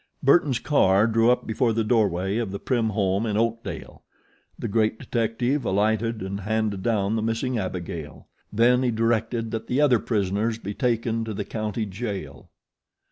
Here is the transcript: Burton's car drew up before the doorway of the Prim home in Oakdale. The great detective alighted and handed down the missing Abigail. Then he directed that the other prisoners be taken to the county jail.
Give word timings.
Burton's 0.23 0.57
car 0.57 1.05
drew 1.05 1.29
up 1.29 1.45
before 1.45 1.73
the 1.73 1.83
doorway 1.83 2.37
of 2.39 2.49
the 2.49 2.57
Prim 2.57 2.89
home 2.89 3.27
in 3.27 3.37
Oakdale. 3.37 4.01
The 4.57 4.67
great 4.67 4.97
detective 4.97 5.63
alighted 5.63 6.23
and 6.23 6.39
handed 6.39 6.81
down 6.81 7.15
the 7.15 7.21
missing 7.21 7.59
Abigail. 7.59 8.25
Then 8.51 8.81
he 8.81 8.89
directed 8.89 9.51
that 9.51 9.67
the 9.67 9.79
other 9.79 9.99
prisoners 9.99 10.57
be 10.57 10.73
taken 10.73 11.23
to 11.25 11.35
the 11.35 11.45
county 11.45 11.85
jail. 11.85 12.49